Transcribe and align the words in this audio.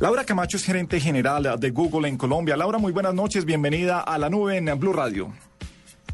Laura 0.00 0.24
Camacho 0.24 0.56
es 0.56 0.64
gerente 0.64 0.98
general 1.00 1.58
de 1.58 1.70
Google 1.70 2.08
en 2.08 2.16
Colombia. 2.16 2.56
Laura, 2.56 2.78
muy 2.78 2.92
buenas 2.92 3.14
noches. 3.14 3.44
Bienvenida 3.44 4.00
a 4.00 4.18
la 4.18 4.28
nube 4.28 4.56
en 4.56 4.78
Blue 4.78 4.92
Radio. 4.92 5.32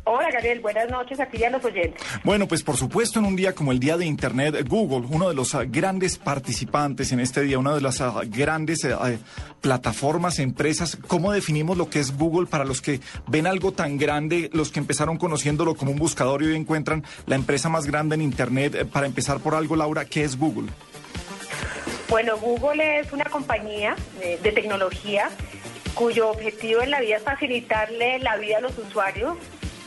Hola, 0.05 0.31
Gabriel. 0.33 0.61
Buenas 0.61 0.91
noches 0.91 1.21
a 1.21 1.27
ti 1.27 1.39
y 1.39 1.45
a 1.45 1.51
los 1.51 1.65
oyentes. 1.65 2.03
Bueno, 2.25 2.49
pues 2.49 2.63
por 2.63 2.77
supuesto, 2.77 3.19
en 3.19 3.27
un 3.27 3.37
día 3.37 3.55
como 3.55 3.71
el 3.71 3.79
Día 3.79 3.97
de 3.97 4.07
Internet, 4.07 4.67
Google, 4.69 5.07
uno 5.11 5.29
de 5.29 5.35
los 5.35 5.55
ah, 5.55 5.65
grandes 5.65 6.19
participantes 6.19 7.13
en 7.13 7.21
este 7.21 7.43
día, 7.43 7.59
una 7.59 7.75
de 7.75 7.81
las 7.81 8.01
ah, 8.01 8.21
grandes 8.27 8.85
eh, 8.85 8.95
eh, 9.07 9.19
plataformas, 9.61 10.39
empresas, 10.39 10.97
¿cómo 11.07 11.33
definimos 11.33 11.77
lo 11.77 11.89
que 11.91 12.01
es 12.01 12.17
Google 12.17 12.47
para 12.47 12.65
los 12.65 12.81
que 12.81 13.01
ven 13.29 13.47
algo 13.47 13.73
tan 13.73 13.99
grande, 13.99 14.51
los 14.53 14.71
que 14.71 14.81
empezaron 14.81 15.17
conociéndolo 15.17 15.75
como 15.75 15.93
un 15.93 15.99
buscador 15.99 16.43
y 16.43 16.47
hoy 16.47 16.57
encuentran 16.57 17.05
la 17.27 17.37
empresa 17.37 17.69
más 17.69 17.87
grande 17.87 18.15
en 18.15 18.23
Internet? 18.23 18.75
Eh, 18.75 18.85
para 18.87 19.07
empezar 19.07 19.39
por 19.41 19.55
algo, 19.55 19.77
Laura, 19.77 20.07
¿qué 20.07 20.25
es 20.25 20.37
Google? 20.37 20.71
Bueno, 22.11 22.37
Google 22.39 22.99
es 22.99 23.13
una 23.13 23.25
compañía 23.27 23.95
de, 24.19 24.51
tecnología 24.51 25.31
cuyo 25.95 26.31
objetivo 26.31 26.83
en 26.83 26.91
la 26.91 27.01
vida 27.01 27.19
es 27.19 27.23
facilitarle 27.23 28.19
la 28.19 28.37
vida 28.37 28.59
a 28.59 28.61
los 28.61 28.77
usuarios 28.79 29.39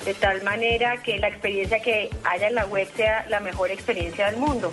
de 0.06 0.14
tal 0.14 0.42
manera 0.42 1.03
que 1.03 1.20
la 1.20 1.28
experiencia 1.28 1.81
que 1.81 2.09
haya 2.23 2.47
en 2.47 2.56
la 2.56 2.66
web 2.66 2.88
sea 2.95 3.25
la 3.28 3.42
mejor 3.42 3.72
experiencia 3.72 4.28
del 4.28 4.38
mundo. 4.38 4.72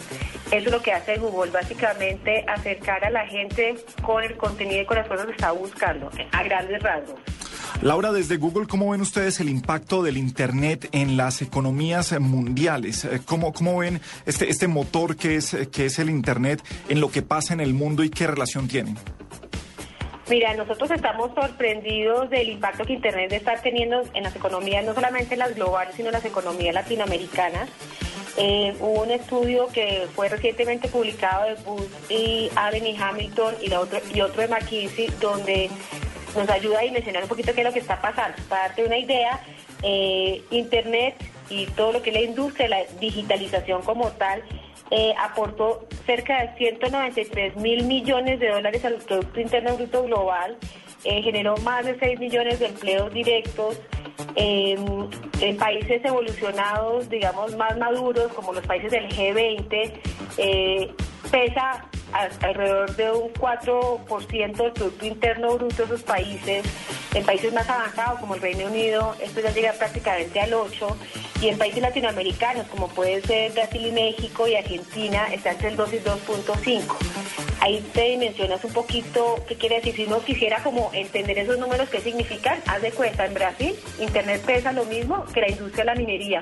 Eso 0.53 0.67
es 0.67 0.71
lo 0.71 0.81
que 0.81 0.93
hace 0.93 1.17
Google, 1.17 1.51
básicamente 1.51 2.45
acercar 2.47 3.05
a 3.05 3.11
la 3.11 3.27
gente 3.27 3.75
con 4.03 4.23
el 4.23 4.37
contenido 4.37 4.83
y 4.83 4.87
con 4.87 4.99
las 4.99 5.09
cosas 5.09 5.27
que 5.27 5.33
está 5.33 5.51
buscando, 5.51 6.09
a 6.31 6.43
grandes 6.45 6.81
rasgos. 6.81 7.19
Laura, 7.83 8.13
desde 8.13 8.37
Google, 8.37 8.67
¿cómo 8.67 8.91
ven 8.91 9.01
ustedes 9.01 9.41
el 9.41 9.49
impacto 9.49 10.03
del 10.03 10.19
Internet 10.19 10.91
en 10.93 11.17
las 11.17 11.41
economías 11.41 12.13
mundiales? 12.21 13.07
Eh, 13.07 13.23
¿Cómo, 13.25 13.55
cómo 13.55 13.79
ven 13.79 14.03
este, 14.27 14.51
este 14.51 14.69
motor 14.69 15.17
que 15.17 15.37
es, 15.37 15.57
que 15.73 15.87
es 15.87 15.99
el 15.99 16.11
Internet 16.11 16.63
en 16.91 17.01
lo 17.01 17.11
que 17.11 17.23
pasa 17.23 17.55
en 17.55 17.61
el 17.61 17.73
mundo 17.73 18.05
y 18.05 18.11
qué 18.11 18.27
relación 18.27 18.69
tiene? 18.69 18.97
Mira, 20.29 20.53
nosotros 20.53 20.91
estamos 20.91 21.33
sorprendidos 21.35 22.29
del 22.29 22.51
impacto 22.51 22.85
que 22.85 22.93
Internet 22.93 23.33
está 23.33 23.55
teniendo 23.63 24.03
en 24.13 24.25
las 24.25 24.37
economías, 24.37 24.85
no 24.85 24.93
solamente 24.93 25.33
en 25.33 25.39
las 25.39 25.55
globales, 25.55 25.95
sino 25.95 26.11
las 26.11 26.25
economías 26.27 26.75
latinoamericanas. 26.75 27.71
Eh, 28.37 28.77
hubo 28.79 29.03
un 29.03 29.11
estudio 29.11 29.69
que 29.69 30.07
fue 30.15 30.29
recientemente 30.29 30.89
publicado 30.89 31.47
de 31.47 31.55
Booth 31.65 32.11
y 32.11 32.51
Allen 32.55 33.03
Hamilton 33.03 33.55
y, 33.63 33.73
otro, 33.73 33.99
y 34.15 34.21
otro 34.21 34.43
de 34.43 34.49
McKinsey, 34.49 35.09
donde 35.19 35.71
nos 36.35 36.49
ayuda 36.49 36.81
a 36.81 36.83
dimensionar 36.83 37.23
un 37.23 37.29
poquito 37.29 37.53
qué 37.55 37.61
es 37.61 37.67
lo 37.67 37.73
que 37.73 37.81
está 37.81 38.01
pasando. 38.01 38.37
Para 38.49 38.69
darte 38.69 38.85
una 38.85 38.99
idea, 38.99 39.41
eh, 39.83 40.43
Internet 40.51 41.17
y 41.49 41.67
todo 41.67 41.93
lo 41.93 42.03
que 42.03 42.11
es 42.11 42.17
la 42.17 42.23
industria, 42.23 42.69
la 42.69 42.85
digitalización 43.01 43.83
como 43.83 44.09
tal, 44.13 44.43
eh, 44.91 45.15
aportó 45.19 45.87
cerca 46.07 46.43
de 46.43 46.57
193 46.57 47.57
mil 47.57 47.85
millones 47.85 48.41
de 48.41 48.49
dólares 48.49 48.85
al 48.85 48.95
Producto 48.97 49.41
Interno 49.41 49.77
Bruto 49.77 50.05
Global, 50.05 50.57
eh, 51.05 51.23
generó 51.23 51.57
más 51.59 51.85
de 51.87 51.99
6 51.99 52.19
millones 52.19 52.59
de 52.61 52.67
empleos 52.67 53.13
directos. 53.13 53.81
en 54.37 55.57
países 55.57 56.05
evolucionados, 56.05 57.09
digamos, 57.09 57.57
más 57.57 57.77
maduros, 57.79 58.31
como 58.33 58.53
los 58.53 58.65
países 58.67 58.91
del 58.91 59.09
G20, 59.09 59.93
pesa 61.31 61.85
alrededor 62.13 62.95
de 62.97 63.11
un 63.11 63.33
4% 63.33 64.57
del 64.57 64.73
Producto 64.73 65.07
Interno 65.07 65.55
Bruto 65.55 65.77
de 65.77 65.85
esos 65.85 66.03
países. 66.03 66.65
En 67.15 67.25
países 67.25 67.53
más 67.53 67.69
avanzados, 67.69 68.21
como 68.21 68.35
el 68.35 68.41
Reino 68.41 68.67
Unido, 68.67 69.15
esto 69.21 69.41
ya 69.41 69.51
llega 69.53 69.73
prácticamente 69.73 70.41
al 70.41 70.53
8%. 70.53 70.95
Y 71.43 71.49
en 71.49 71.59
países 71.59 71.81
latinoamericanos, 71.81 72.67
como 72.67 72.89
puede 72.89 73.23
ser 73.23 73.53
Brasil 73.53 73.87
y 73.87 73.93
México 73.93 74.47
y 74.47 74.57
Argentina, 74.57 75.33
está 75.33 75.53
entre 75.53 75.69
el 75.69 75.77
2 75.77 75.93
y 75.95 75.99
2.5. 75.99 76.97
Ahí 77.61 77.81
te 77.95 78.11
dimensionas 78.11 78.63
un 78.65 78.73
poquito 78.73 79.43
qué 79.49 79.55
quiere 79.57 79.77
decir. 79.77 79.95
Si 79.95 80.05
uno 80.05 80.21
quisiera 80.21 80.63
como 80.63 80.91
entender 80.93 81.39
esos 81.39 81.59
números, 81.59 81.89
qué 81.89 82.01
significan, 82.01 82.59
haz 82.67 82.83
de 82.83 82.91
cuenta, 82.93 83.27
en 83.27 83.35
Brasil, 83.35 83.75
Internet 83.99 84.43
pesa 84.45 84.73
lo 84.73 84.85
mismo 84.85 85.25
que 85.33 85.41
la 85.41 85.51
industria 85.51 85.85
de 85.85 85.91
la 85.91 85.95
minería. 85.95 86.41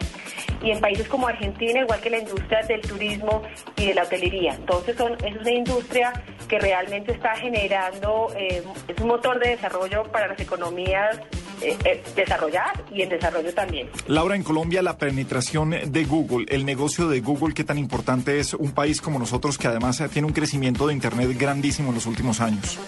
Y 0.63 0.71
en 0.71 0.81
países 0.81 1.09
como 1.09 1.29
Argentina, 1.29 1.81
igual 1.81 2.01
que 2.01 2.11
la 2.11 2.19
industria 2.19 2.63
del 2.63 2.81
turismo 2.81 3.43
y 3.77 3.87
de 3.87 3.95
la 3.95 4.03
hotelería. 4.03 4.55
Entonces, 4.55 4.97
son, 4.97 5.13
es 5.25 5.37
una 5.37 5.53
industria 5.53 6.13
que 6.49 6.59
realmente 6.59 7.13
está 7.13 7.37
generando, 7.37 8.33
eh, 8.37 8.63
es 8.89 9.01
un 9.01 9.09
motor 9.09 9.39
de 9.39 9.51
desarrollo 9.51 10.05
para 10.05 10.29
las 10.29 10.41
economías 10.41 11.21
eh, 11.61 11.77
eh, 11.85 12.03
desarrollar 12.15 12.85
y 12.93 13.03
en 13.03 13.09
desarrollo 13.09 13.53
también. 13.53 13.89
Laura, 14.07 14.37
en 14.37 14.45
Colombia 14.45 14.81
la 14.81 14.97
penetración 14.97 15.71
de 15.71 16.05
Google, 16.05 16.47
el 16.49 16.65
negocio 16.65 17.09
de 17.09 17.21
Google, 17.21 17.53
¿qué 17.53 17.65
tan 17.65 17.79
importante 17.79 18.39
es 18.39 18.55
un 18.55 18.71
país 18.73 19.01
como 19.01 19.19
nosotros 19.19 19.59
que 19.59 19.67
además 19.67 20.03
tiene 20.13 20.27
un 20.27 20.33
crecimiento 20.33 20.87
de 20.87 20.93
Internet 20.93 21.37
grandísimo 21.37 21.89
en 21.89 21.97
los 21.97 22.07
últimos 22.07 22.41
años? 22.41 22.79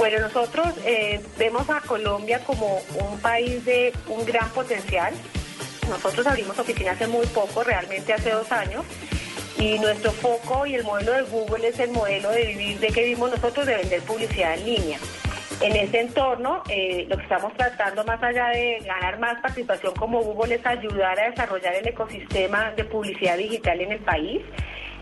Bueno, 0.00 0.18
nosotros 0.18 0.66
eh, 0.86 1.20
vemos 1.38 1.68
a 1.68 1.80
Colombia 1.82 2.40
como 2.44 2.80
un 2.98 3.18
país 3.20 3.62
de 3.66 3.92
un 4.08 4.24
gran 4.24 4.48
potencial. 4.48 5.12
Nosotros 5.90 6.26
abrimos 6.26 6.58
oficina 6.58 6.92
hace 6.92 7.08
muy 7.08 7.26
poco, 7.26 7.64
realmente 7.64 8.12
hace 8.12 8.30
dos 8.30 8.50
años, 8.52 8.84
y 9.58 9.78
nuestro 9.80 10.12
foco 10.12 10.64
y 10.64 10.76
el 10.76 10.84
modelo 10.84 11.12
de 11.12 11.22
Google 11.22 11.68
es 11.68 11.78
el 11.80 11.90
modelo 11.90 12.30
de 12.30 12.46
vivir 12.46 12.78
de 12.78 12.88
que 12.88 13.02
vivimos 13.02 13.30
nosotros 13.30 13.66
de 13.66 13.76
vender 13.76 14.00
publicidad 14.02 14.54
en 14.54 14.64
línea. 14.64 14.98
En 15.60 15.76
ese 15.76 16.00
entorno, 16.00 16.62
eh, 16.70 17.04
lo 17.08 17.16
que 17.16 17.24
estamos 17.24 17.52
tratando 17.54 18.02
más 18.04 18.22
allá 18.22 18.48
de 18.48 18.78
ganar 18.86 19.18
más 19.18 19.42
participación 19.42 19.92
como 19.94 20.22
Google 20.22 20.54
es 20.54 20.64
ayudar 20.64 21.20
a 21.20 21.28
desarrollar 21.28 21.74
el 21.74 21.86
ecosistema 21.86 22.70
de 22.70 22.84
publicidad 22.84 23.36
digital 23.36 23.80
en 23.80 23.92
el 23.92 23.98
país. 23.98 24.40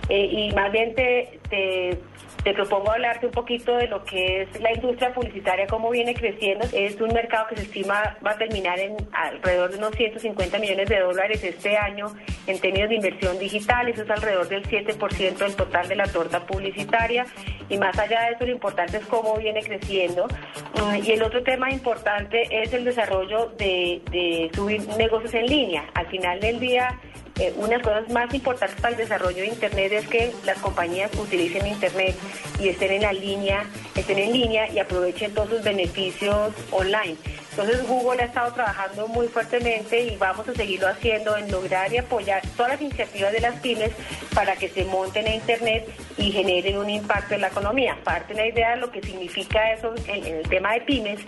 Eh, 0.09 0.29
y 0.31 0.53
más 0.53 0.73
bien 0.73 0.95
te, 0.95 1.39
te 1.51 1.99
te 2.45 2.55
propongo 2.55 2.93
hablarte 2.93 3.27
un 3.27 3.33
poquito 3.33 3.77
de 3.77 3.89
lo 3.89 4.05
que 4.05 4.43
es 4.43 4.61
la 4.61 4.73
industria 4.73 5.13
publicitaria, 5.13 5.67
cómo 5.67 5.91
viene 5.91 6.15
creciendo. 6.15 6.67
Es 6.73 7.01
un 7.01 7.13
mercado 7.13 7.49
que 7.49 7.57
se 7.57 7.63
estima 7.63 8.17
va 8.25 8.31
a 8.31 8.39
terminar 8.39 8.79
en 8.79 8.97
alrededor 9.13 9.73
de 9.73 9.79
unos 9.79 9.95
150 9.97 10.59
millones 10.59 10.89
de 10.89 11.01
dólares 11.01 11.43
este 11.43 11.77
año 11.77 12.07
en 12.47 12.59
términos 12.61 12.89
de 12.91 12.95
inversión 12.97 13.39
digital. 13.39 13.89
Eso 13.89 14.03
es 14.03 14.11
alrededor 14.11 14.49
del 14.49 14.63
7% 14.63 15.37
del 15.37 15.57
total 15.57 15.89
de 15.89 15.97
la 15.97 16.07
torta 16.07 16.47
publicitaria. 16.47 17.27
Y 17.69 17.77
más 17.77 17.99
allá 17.99 18.23
de 18.23 18.33
eso, 18.33 18.47
lo 18.47 18.53
importante 18.53 18.99
es 18.99 19.07
cómo 19.07 19.37
viene 19.37 19.63
creciendo. 19.63 20.27
Mm, 20.27 21.05
y 21.05 21.11
el 21.13 21.23
otro 21.23 21.43
tema 21.43 21.71
importante 21.71 22.49
es 22.51 22.73
el 22.73 22.85
desarrollo 22.85 23.53
de, 23.59 24.01
de 24.11 24.51
subir 24.55 24.87
negocios 24.97 25.35
en 25.35 25.47
línea. 25.47 25.85
Al 25.95 26.07
final 26.07 26.41
del 26.41 26.61
día, 26.61 26.99
eh, 27.39 27.55
una 27.57 27.69
de 27.69 27.77
las 27.77 27.83
cosas 27.83 28.09
más 28.11 28.35
importantes 28.35 28.81
para 28.81 28.91
el 28.91 28.97
desarrollo 28.97 29.43
de 29.43 29.49
Internet 29.49 29.93
es 29.93 30.09
que 30.09 30.33
las 30.45 30.59
compañías 30.59 31.11
utilicen 31.17 31.67
Internet 31.67 32.17
y 32.61 32.69
estén 32.69 32.93
en 32.93 33.03
la 33.03 33.13
línea, 33.13 33.65
estén 33.95 34.19
en 34.19 34.33
línea 34.33 34.71
y 34.73 34.79
aprovechen 34.79 35.33
todos 35.35 35.51
sus 35.51 35.63
beneficios 35.63 36.53
online. 36.71 37.17
Entonces 37.59 37.89
Google 37.89 38.23
ha 38.23 38.27
estado 38.27 38.53
trabajando 38.53 39.09
muy 39.09 39.27
fuertemente 39.27 40.01
y 40.01 40.17
vamos 40.17 40.49
a 40.49 40.55
seguirlo 40.55 40.87
haciendo 40.87 41.37
en 41.37 41.51
lograr 41.51 41.93
y 41.93 41.99
apoyar 41.99 42.41
todas 42.57 42.75
las 42.75 42.81
iniciativas 42.81 43.33
de 43.33 43.41
las 43.41 43.57
pymes 43.57 43.91
para 44.33 44.55
que 44.55 44.69
se 44.69 44.85
monten 44.85 45.27
en 45.27 45.35
Internet 45.35 45.89
y 46.17 46.31
generen 46.31 46.79
un 46.79 46.89
impacto 46.89 47.35
en 47.35 47.41
la 47.41 47.49
economía. 47.49 47.99
Parte 48.05 48.33
una 48.33 48.47
idea 48.47 48.71
de 48.71 48.77
lo 48.77 48.93
que 48.93 49.03
significa 49.03 49.73
eso 49.73 49.93
en, 50.07 50.37
el 50.37 50.49
tema 50.49 50.75
de 50.75 50.83
pymes. 50.83 51.19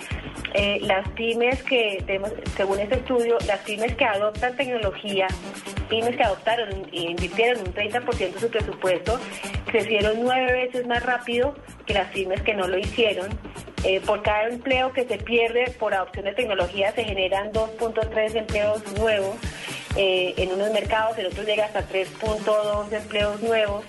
Eh, 0.54 0.78
las 0.82 1.08
pymes 1.08 1.64
que, 1.64 2.00
tenemos, 2.06 2.30
según 2.56 2.78
este 2.78 2.94
estudio, 2.94 3.36
las 3.48 3.58
pymes 3.62 3.96
que 3.96 4.04
adoptan 4.04 4.56
tecnología, 4.56 5.26
pymes 5.88 6.14
que 6.14 6.22
adoptaron 6.22 6.86
e 6.92 7.10
invirtieron 7.10 7.58
un 7.58 7.74
30% 7.74 8.34
de 8.34 8.38
su 8.38 8.48
presupuesto, 8.48 9.18
crecieron 9.66 10.22
nueve 10.22 10.52
veces 10.52 10.86
más 10.86 11.02
rápido 11.02 11.56
que 11.86 11.94
las 11.94 12.06
pymes 12.12 12.40
que 12.42 12.54
no 12.54 12.68
lo 12.68 12.78
hicieron 12.78 13.30
eh, 13.84 14.00
por 14.00 14.22
cada 14.22 14.48
empleo 14.48 14.92
que 14.92 15.04
se 15.06 15.18
pierde 15.18 15.70
por 15.78 15.94
adopción 15.94 16.26
de 16.26 16.32
tecnología 16.32 16.92
se 16.92 17.04
generan 17.04 17.52
2.3 17.52 18.36
empleos 18.36 18.82
nuevos 18.98 19.36
eh, 19.96 20.34
en 20.36 20.52
unos 20.52 20.70
mercados, 20.70 21.18
en 21.18 21.26
otros 21.26 21.46
llega 21.46 21.64
hasta 21.64 21.88
3.2 21.88 22.92
empleos 22.92 23.40
nuevos. 23.40 23.84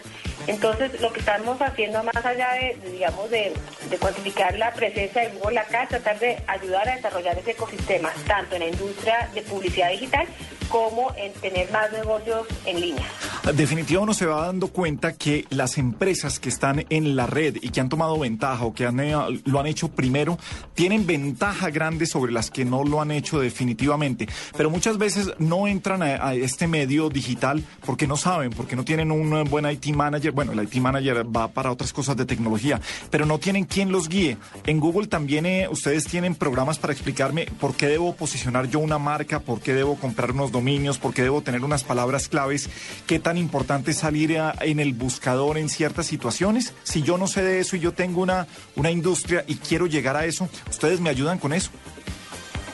Entonces, 0.47 0.99
lo 0.99 1.13
que 1.13 1.19
estamos 1.19 1.61
haciendo 1.61 2.03
más 2.03 2.25
allá 2.25 2.53
de, 2.53 2.75
digamos, 2.89 3.29
de, 3.29 3.53
de, 3.89 3.97
cuantificar 3.97 4.57
la 4.57 4.73
presencia 4.73 5.21
de 5.21 5.37
Google 5.37 5.59
acá, 5.59 5.83
es 5.83 5.89
tratar 5.89 6.17
de 6.17 6.41
ayudar 6.47 6.89
a 6.89 6.95
desarrollar 6.95 7.37
ese 7.37 7.51
ecosistema, 7.51 8.11
tanto 8.25 8.55
en 8.55 8.61
la 8.61 8.67
industria 8.69 9.29
de 9.35 9.43
publicidad 9.43 9.91
digital 9.91 10.25
como 10.69 11.13
en 11.15 11.31
tener 11.33 11.69
más 11.71 11.91
negocios 11.91 12.47
en 12.65 12.81
línea. 12.81 13.05
Definitivamente 13.43 13.97
uno 13.97 14.13
se 14.13 14.27
va 14.27 14.45
dando 14.45 14.67
cuenta 14.67 15.13
que 15.13 15.45
las 15.49 15.79
empresas 15.79 16.39
que 16.39 16.49
están 16.49 16.85
en 16.89 17.15
la 17.15 17.25
red 17.25 17.57
y 17.61 17.69
que 17.69 17.81
han 17.81 17.89
tomado 17.89 18.17
ventaja 18.19 18.63
o 18.65 18.73
que 18.73 18.85
han, 18.85 18.99
eh, 18.99 19.15
lo 19.45 19.59
han 19.59 19.65
hecho 19.65 19.89
primero, 19.89 20.37
tienen 20.75 21.07
ventaja 21.07 21.71
grande 21.71 22.05
sobre 22.05 22.31
las 22.31 22.51
que 22.51 22.65
no 22.65 22.83
lo 22.83 23.01
han 23.01 23.09
hecho 23.09 23.39
definitivamente. 23.39 24.27
Pero 24.55 24.69
muchas 24.69 24.99
veces 24.99 25.33
no 25.39 25.67
entran 25.67 26.03
a, 26.03 26.33
este 26.35 26.67
medio 26.67 27.09
digital 27.09 27.63
porque 27.83 28.07
no 28.07 28.15
saben, 28.15 28.51
porque 28.51 28.75
no 28.75 28.85
tienen 28.85 29.11
un 29.11 29.43
buen 29.49 29.69
IT 29.69 29.87
manager. 29.87 30.31
Bueno, 30.31 30.51
el 30.51 30.63
IT 30.63 30.75
manager 30.75 31.25
va 31.25 31.47
para 31.47 31.71
otras 31.71 31.93
cosas 31.93 32.15
de 32.15 32.25
tecnología, 32.25 32.79
pero 33.09 33.25
no 33.25 33.39
tienen 33.39 33.65
quien 33.65 33.91
los 33.91 34.07
guíe. 34.07 34.37
En 34.65 34.79
Google 34.79 35.07
también 35.07 35.47
eh, 35.47 35.67
ustedes 35.69 36.05
tienen 36.05 36.35
programas 36.35 36.77
para 36.77 36.93
explicarme 36.93 37.47
por 37.59 37.75
qué 37.75 37.87
debo 37.87 38.15
posicionar 38.15 38.69
yo 38.69 38.79
una 38.79 38.99
marca, 38.99 39.39
por 39.39 39.61
qué 39.61 39.73
debo 39.73 39.95
comprar 39.95 40.31
unos 40.31 40.51
dominios, 40.51 40.99
por 40.99 41.13
qué 41.13 41.23
debo 41.23 41.41
tener 41.41 41.63
unas 41.63 41.83
palabras 41.83 42.27
claves, 42.27 42.69
qué 43.07 43.19
tan 43.31 43.37
importante 43.37 43.93
salir 43.93 44.37
a- 44.37 44.53
en 44.59 44.81
el 44.81 44.91
buscador 44.91 45.57
en 45.57 45.69
ciertas 45.69 46.05
situaciones. 46.05 46.73
Si 46.83 47.01
yo 47.01 47.17
no 47.17 47.27
sé 47.27 47.41
de 47.41 47.61
eso 47.61 47.77
y 47.77 47.79
yo 47.79 47.93
tengo 47.93 48.21
una, 48.21 48.45
una 48.75 48.91
industria 48.91 49.45
y 49.47 49.55
quiero 49.55 49.87
llegar 49.87 50.17
a 50.17 50.25
eso, 50.25 50.49
ustedes 50.69 50.99
me 50.99 51.09
ayudan 51.09 51.39
con 51.39 51.53
eso. 51.53 51.71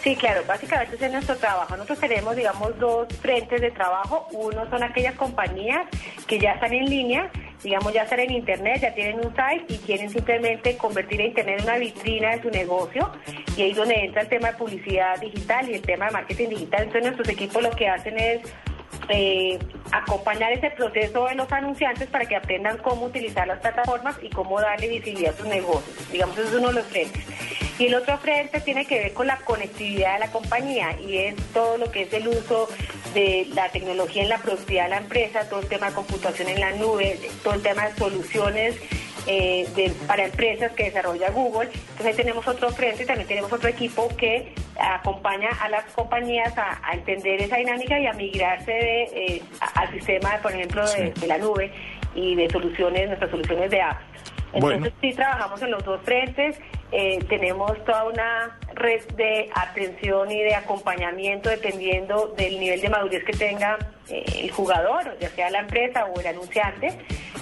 Sí, 0.03 0.15
claro, 0.15 0.41
básicamente 0.47 0.95
ese 0.95 1.05
es 1.05 1.11
nuestro 1.11 1.35
trabajo. 1.37 1.73
Nosotros 1.77 1.99
tenemos, 1.99 2.35
digamos, 2.35 2.75
dos 2.79 3.07
frentes 3.21 3.61
de 3.61 3.69
trabajo. 3.69 4.27
Uno 4.31 4.67
son 4.71 4.81
aquellas 4.81 5.13
compañías 5.13 5.85
que 6.25 6.39
ya 6.39 6.53
están 6.53 6.73
en 6.73 6.85
línea, 6.85 7.29
digamos, 7.63 7.93
ya 7.93 8.01
están 8.03 8.21
en 8.21 8.31
Internet, 8.31 8.79
ya 8.81 8.95
tienen 8.95 9.17
un 9.17 9.35
site 9.35 9.65
y 9.71 9.77
quieren 9.77 10.09
simplemente 10.09 10.75
convertir 10.75 11.21
a 11.21 11.25
Internet 11.25 11.57
en 11.59 11.65
una 11.65 11.77
vitrina 11.77 12.35
de 12.35 12.41
su 12.41 12.49
negocio. 12.49 13.11
Y 13.55 13.61
ahí 13.61 13.71
es 13.71 13.77
donde 13.77 13.93
entra 14.05 14.23
el 14.23 14.27
tema 14.29 14.51
de 14.51 14.57
publicidad 14.57 15.19
digital 15.21 15.69
y 15.69 15.75
el 15.75 15.81
tema 15.83 16.05
de 16.05 16.11
marketing 16.13 16.49
digital. 16.49 16.79
Entonces 16.83 17.03
nuestros 17.03 17.29
equipos 17.29 17.61
lo 17.61 17.69
que 17.71 17.87
hacen 17.87 18.17
es 18.17 18.39
eh, 19.09 19.59
acompañar 19.91 20.51
ese 20.51 20.69
proceso 20.71 21.27
de 21.27 21.35
los 21.35 21.51
anunciantes 21.51 22.07
para 22.09 22.25
que 22.25 22.35
aprendan 22.35 22.77
cómo 22.77 23.05
utilizar 23.05 23.47
las 23.47 23.59
plataformas 23.59 24.17
y 24.21 24.29
cómo 24.29 24.59
darle 24.59 24.87
visibilidad 24.87 25.33
a 25.33 25.37
sus 25.37 25.47
negocios. 25.47 26.11
Digamos, 26.11 26.37
ese 26.37 26.49
es 26.49 26.53
uno 26.55 26.67
de 26.69 26.73
los 26.73 26.85
frentes. 26.85 27.23
Y 27.79 27.85
el 27.85 27.95
otro 27.95 28.17
frente 28.17 28.59
tiene 28.61 28.85
que 28.85 28.99
ver 28.99 29.13
con 29.13 29.27
la 29.27 29.37
conectividad 29.37 30.13
de 30.13 30.19
la 30.19 30.31
compañía 30.31 30.99
y 30.99 31.17
es 31.17 31.35
todo 31.53 31.77
lo 31.77 31.91
que 31.91 32.03
es 32.03 32.13
el 32.13 32.27
uso 32.27 32.67
de 33.13 33.47
la 33.53 33.69
tecnología 33.69 34.23
en 34.23 34.29
la 34.29 34.39
productividad 34.39 34.85
de 34.85 34.89
la 34.89 34.97
empresa, 34.97 35.47
todo 35.47 35.59
el 35.59 35.67
tema 35.67 35.89
de 35.89 35.93
computación 35.93 36.49
en 36.49 36.59
la 36.59 36.71
nube, 36.71 37.19
todo 37.43 37.53
el 37.53 37.61
tema 37.61 37.87
de 37.87 37.95
soluciones 37.95 38.75
eh, 39.27 39.93
para 40.07 40.25
empresas 40.25 40.71
que 40.71 40.85
desarrolla 40.85 41.29
Google. 41.29 41.69
Entonces 41.71 42.05
ahí 42.07 42.13
tenemos 42.13 42.47
otro 42.47 42.71
frente, 42.71 43.05
también 43.05 43.27
tenemos 43.27 43.53
otro 43.53 43.69
equipo 43.69 44.07
que 44.17 44.53
acompaña 44.79 45.49
a 45.61 45.69
las 45.69 45.83
compañías 45.93 46.57
a, 46.57 46.79
a 46.83 46.93
entender 46.93 47.41
esa 47.41 47.57
dinámica 47.57 47.99
y 47.99 48.07
a 48.07 48.13
migrarse 48.13 48.71
de, 48.71 49.03
eh, 49.03 49.41
al 49.75 49.91
sistema, 49.91 50.37
por 50.41 50.51
ejemplo, 50.51 50.87
de, 50.89 51.11
de 51.11 51.27
la 51.27 51.37
nube 51.37 51.71
y 52.15 52.35
de 52.35 52.49
soluciones, 52.49 53.07
nuestras 53.07 53.31
soluciones 53.31 53.69
de 53.71 53.81
apps. 53.81 54.01
Entonces 54.53 54.79
Bueno. 54.79 54.95
sí 55.01 55.13
trabajamos 55.13 55.61
en 55.61 55.71
los 55.71 55.83
dos 55.83 56.01
frentes, 56.03 56.59
eh, 56.91 57.19
tenemos 57.27 57.83
toda 57.85 58.05
una 58.05 58.57
red 58.77 59.01
de 59.15 59.49
atención 59.53 60.31
y 60.31 60.41
de 60.43 60.55
acompañamiento 60.55 61.49
dependiendo 61.49 62.33
del 62.37 62.59
nivel 62.59 62.81
de 62.81 62.89
madurez 62.89 63.23
que 63.23 63.33
tenga 63.33 63.77
eh, 64.09 64.23
el 64.43 64.51
jugador, 64.51 65.17
ya 65.19 65.29
sea 65.31 65.49
la 65.49 65.59
empresa 65.59 66.05
o 66.05 66.19
el 66.19 66.27
anunciante. 66.27 66.97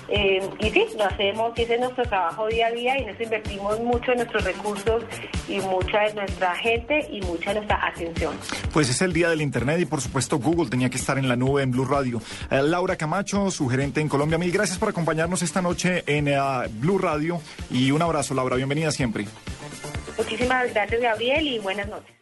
Eh, 0.07 0.41
y 0.59 0.69
sí, 0.69 0.85
lo 0.97 1.05
hacemos, 1.05 1.51
ese 1.57 1.75
es 1.75 1.79
nuestro 1.79 2.03
trabajo 2.05 2.47
día 2.47 2.67
a 2.67 2.71
día 2.71 2.99
y 2.99 3.03
en 3.03 3.09
eso 3.09 3.23
invertimos 3.23 3.79
mucho 3.79 4.11
de 4.11 4.17
nuestros 4.17 4.43
recursos 4.43 5.03
y 5.47 5.59
mucha 5.59 6.01
de 6.01 6.13
nuestra 6.13 6.55
gente 6.55 7.07
y 7.11 7.21
mucha 7.21 7.51
de 7.51 7.55
nuestra 7.55 7.87
atención. 7.87 8.35
Pues 8.71 8.89
es 8.89 9.01
el 9.01 9.13
día 9.13 9.29
del 9.29 9.41
Internet 9.41 9.79
y 9.79 9.85
por 9.85 10.01
supuesto 10.01 10.37
Google 10.37 10.69
tenía 10.69 10.89
que 10.89 10.97
estar 10.97 11.17
en 11.17 11.27
la 11.27 11.35
nube 11.35 11.63
en 11.63 11.71
Blue 11.71 11.85
Radio. 11.85 12.21
Eh, 12.49 12.61
Laura 12.61 12.95
Camacho, 12.95 13.51
su 13.51 13.67
gerente 13.67 14.01
en 14.01 14.09
Colombia, 14.09 14.37
mil 14.37 14.51
gracias 14.51 14.77
por 14.77 14.89
acompañarnos 14.89 15.41
esta 15.41 15.61
noche 15.61 16.03
en 16.07 16.29
Blue 16.79 16.97
Radio 16.97 17.39
y 17.69 17.91
un 17.91 18.01
abrazo, 18.01 18.33
Laura, 18.33 18.55
bienvenida 18.55 18.91
siempre. 18.91 19.25
Muchísimas 20.17 20.73
gracias, 20.73 21.01
Gabriel, 21.01 21.47
y 21.47 21.59
buenas 21.59 21.87
noches. 21.87 22.14